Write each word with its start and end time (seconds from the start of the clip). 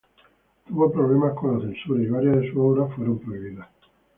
Tuvo 0.67 0.91
problemas 0.91 1.35
con 1.37 1.59
la 1.59 1.59
censura 1.63 2.01
y 2.01 2.07
varias 2.07 2.37
de 2.37 2.47
sus 2.49 2.57
obras 2.57 2.91
fueron 2.95 3.19
prohibidas. 3.19 3.67